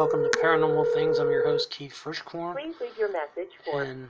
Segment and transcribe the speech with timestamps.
[0.00, 1.18] Welcome to Paranormal Things.
[1.18, 2.54] I'm your host, Keith Frischkorn.
[2.54, 4.08] Please leave your message for And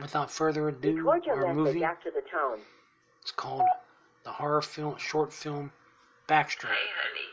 [0.00, 2.60] without further ado, record your our movie after the tone.
[3.24, 3.66] is called
[4.22, 5.72] the horror film short film
[6.28, 6.70] Backstreet.
[6.70, 7.26] Hey, honey.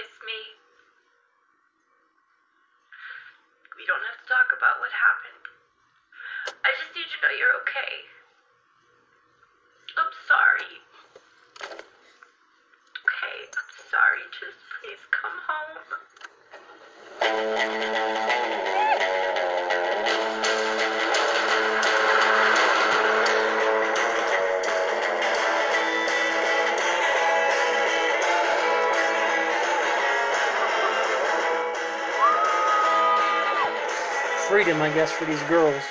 [0.00, 0.40] It's me.
[3.76, 5.44] We don't have to talk about what happened.
[6.64, 7.92] I just need to know you're okay.
[10.00, 10.72] I'm sorry.
[11.68, 14.24] Okay, I'm sorry.
[14.40, 16.02] Just please come home.
[34.48, 35.82] Freedom, I guess, for these girls.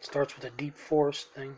[0.00, 1.54] Starts with a deep forest thing.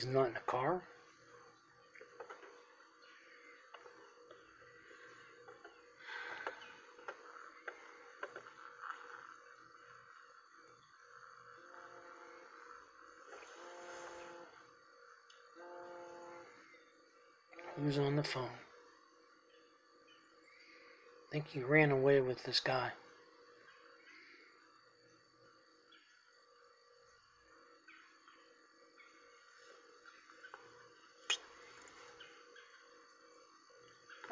[0.00, 0.82] He's not in a car.
[17.76, 18.44] Who's on the phone?
[18.44, 18.48] I
[21.30, 22.90] think he ran away with this guy.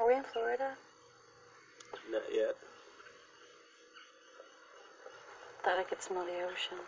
[0.09, 0.70] We in Florida?
[2.11, 2.56] Not yet.
[5.62, 6.78] Thought I could smell the ocean.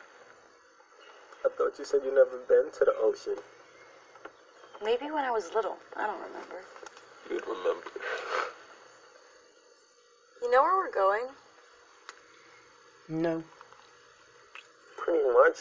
[1.44, 3.36] I thought you said you never been to the ocean.
[4.82, 5.76] Maybe when I was little.
[5.96, 6.64] I don't remember.
[7.28, 7.90] You'd remember.
[10.40, 11.26] You know where we're going?
[13.08, 13.42] No.
[14.96, 15.58] Pretty much.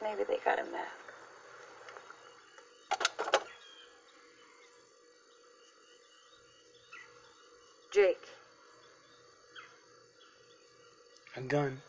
[0.00, 1.07] Maybe they got a back.
[7.90, 8.20] Jake,
[11.36, 11.80] A gun.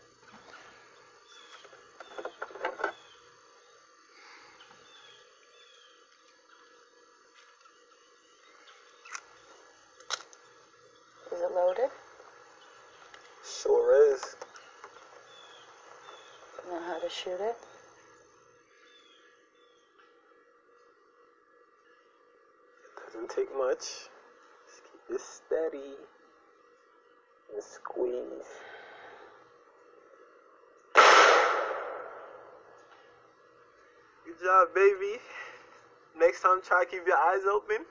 [11.34, 11.90] is it loaded?
[13.44, 14.22] Sure is.
[16.70, 17.58] Know how to shoot it?
[22.86, 24.10] It doesn't take much.
[25.10, 25.96] Just steady
[27.52, 28.46] and squeeze.
[34.26, 35.18] Good job, baby.
[36.16, 37.86] Next time, try to keep your eyes open.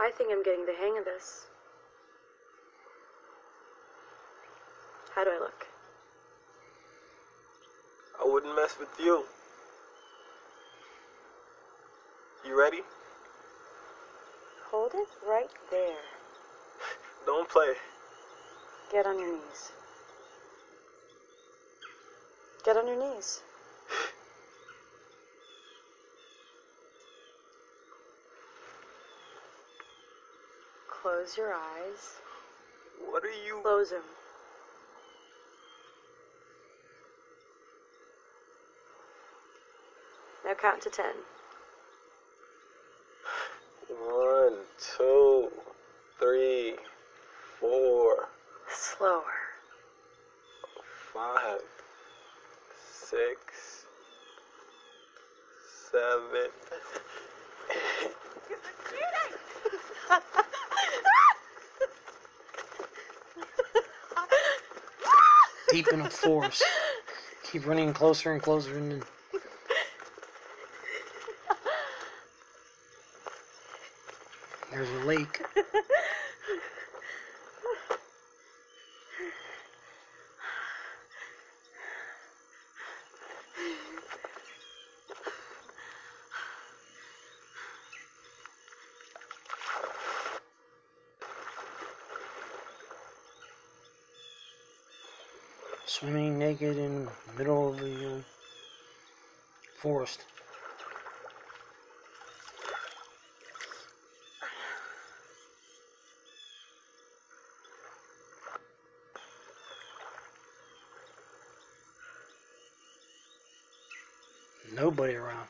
[0.00, 1.46] I think I'm getting the hang of this.
[5.14, 5.66] How do I look?
[8.22, 9.24] I wouldn't mess with you.
[12.46, 12.80] You ready?
[14.70, 15.96] Hold it right there.
[17.24, 17.72] Don't play.
[18.92, 19.72] Get on your knees.
[22.64, 23.40] Get on your knees.
[30.88, 32.16] Close your eyes.
[33.10, 33.60] What are you?
[33.62, 34.02] Close them.
[40.44, 41.14] Now count to ten.
[44.54, 44.62] One,
[44.96, 45.50] two,
[46.20, 46.74] three,
[47.58, 48.28] four,
[48.70, 49.22] Slower.
[51.12, 51.58] five,
[52.78, 53.86] six,
[55.90, 56.50] seven.
[65.70, 66.62] Deep in a forest.
[67.50, 69.02] Keep running closer and closer and then
[74.74, 75.40] there's a lake.
[95.86, 98.18] Swimming naked in the middle of the uh,
[99.76, 100.24] forest.
[114.74, 115.46] Nobody around.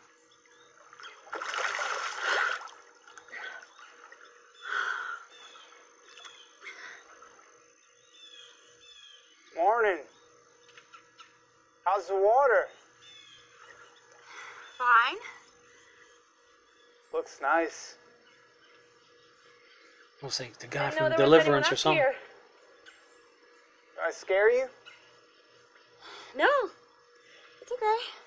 [9.56, 9.98] Morning.
[11.84, 12.66] How's the water?
[14.76, 15.16] Fine.
[17.14, 17.94] Looks nice.
[20.22, 21.96] Looks like the guy from Deliverance or something.
[21.96, 22.14] here.
[23.94, 24.66] Did I scare you?
[26.36, 26.48] No.
[27.62, 28.23] It's okay.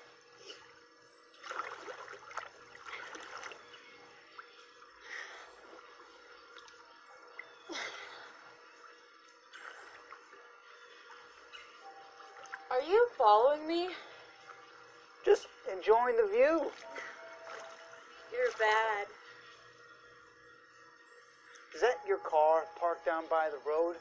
[12.78, 13.88] Are you following me?
[15.24, 16.70] Just enjoying the view.
[18.32, 19.06] You're bad.
[21.74, 23.96] Is that your car parked down by the road?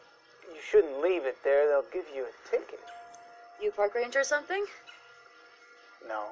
[0.53, 1.67] You shouldn't leave it there.
[1.67, 2.79] They'll give you a ticket.
[3.59, 4.63] You park ranger or something?
[6.07, 6.25] No.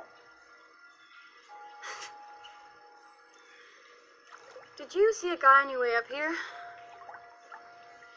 [4.77, 6.35] Did you see a guy on your way up here?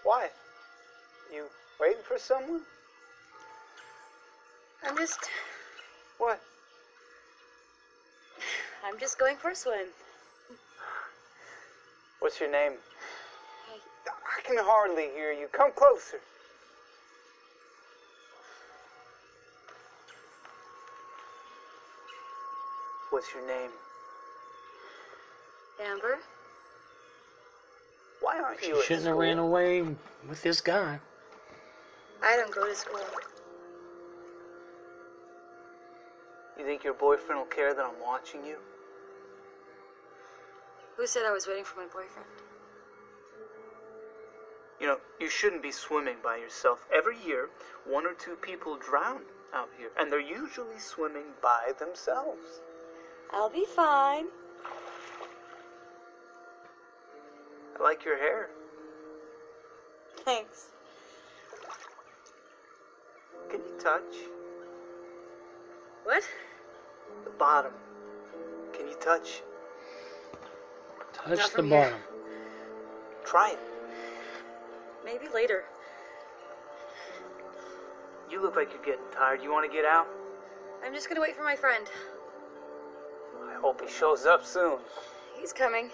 [0.03, 0.29] Why?
[1.33, 1.45] You
[1.81, 2.61] waiting for someone?
[4.88, 5.19] I'm just
[6.17, 6.40] What?
[8.87, 9.87] I'm just going for a swim.
[12.20, 12.73] What's your name?
[13.69, 13.81] Hey.
[14.06, 15.46] I can hardly hear you.
[15.52, 16.19] Come closer.
[23.11, 23.70] What's your name?
[25.84, 26.19] Amber?
[28.20, 29.82] Why aren't She you at shouldn't have ran away
[30.29, 30.99] with this guy.
[32.23, 33.00] I don't go to school.
[36.58, 38.56] You think your boyfriend will care that I'm watching you?
[40.96, 42.28] Who said I was waiting for my boyfriend?
[44.81, 46.84] You know, you shouldn't be swimming by yourself.
[46.93, 47.49] Every year,
[47.87, 49.22] one or two people drown
[49.55, 52.60] out here, and they're usually swimming by themselves.
[53.32, 54.26] I'll be fine.
[57.78, 58.50] I like your hair.
[60.25, 60.70] Thanks.
[63.49, 64.02] Can you touch
[66.08, 66.25] What?
[67.25, 67.72] the bottom?
[68.72, 69.43] Can you touch?
[71.12, 71.82] Touch Not the from here.
[71.82, 71.99] bottom.
[73.26, 73.58] Try it.
[75.05, 75.64] Maybe later.
[78.31, 79.43] You look like you're getting tired.
[79.43, 80.06] You want to get out?
[80.82, 81.87] I'm just gonna wait for my friend.
[83.46, 84.78] I hope he shows up soon.
[85.38, 85.90] He's coming.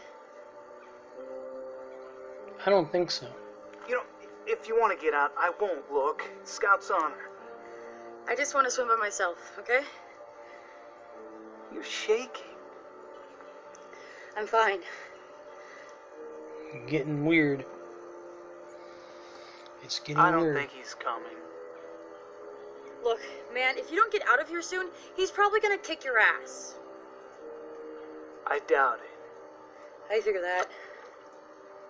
[2.64, 3.26] I don't think so.
[3.88, 4.02] You know,
[4.46, 6.22] if you want to get out, I won't look.
[6.44, 7.30] Scout's honor.
[8.28, 9.80] I just want to swim by myself, okay?
[11.74, 12.54] You're shaking.
[14.36, 14.78] I'm fine.
[16.86, 17.64] Getting weird.
[19.82, 20.28] It's getting weird.
[20.28, 20.56] I don't weird.
[20.56, 21.28] think he's coming.
[23.02, 23.20] Look,
[23.52, 26.76] man, if you don't get out of here soon, he's probably gonna kick your ass.
[28.46, 29.10] I doubt it.
[30.08, 30.66] How you figure that?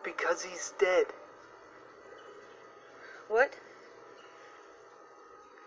[0.02, 1.06] Because he's dead.
[3.28, 3.54] What?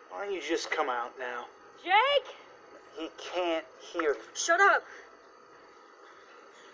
[0.10, 1.46] Why don't you just come out now?
[1.84, 2.36] Jake!
[2.98, 4.16] He can't hear you.
[4.34, 4.84] Shut up!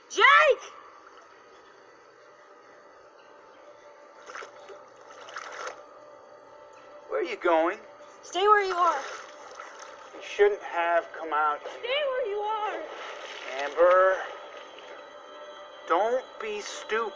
[0.10, 0.24] Jake!
[7.10, 7.78] Where are you going?
[8.22, 9.00] Stay where you are.
[10.16, 12.80] You shouldn't have come out Stay where you are.
[13.62, 14.16] Amber.
[15.90, 17.14] Don't be stupid.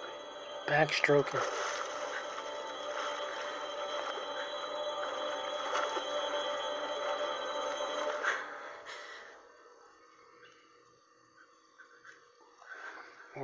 [0.68, 1.42] Backstroking.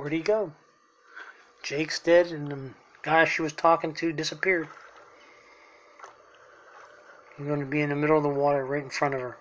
[0.04, 0.52] Where'd he go?
[1.62, 4.68] Jake's dead, and the guy she was talking to disappeared.
[7.38, 9.38] He's going to be in the middle of the water right in front of her.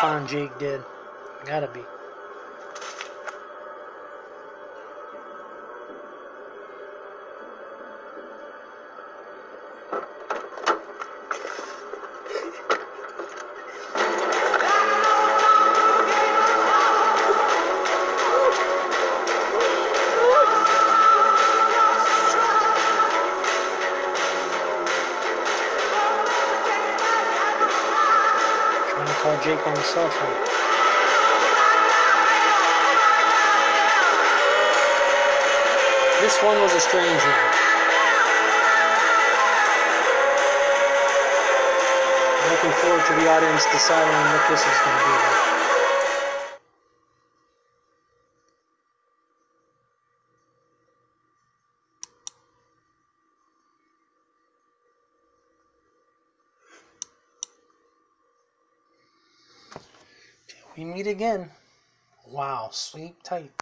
[0.00, 0.82] Find Jake dead.
[1.44, 1.99] Gotta be.
[29.20, 30.32] Call Jake on the cell phone.
[36.22, 37.60] This one was a strange one.
[42.48, 45.59] Looking forward to the audience deciding what this is going to be like.
[60.94, 61.50] Meet again.
[62.26, 63.59] Wow, sleep tight.